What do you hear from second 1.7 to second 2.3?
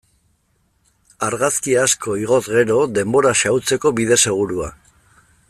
asko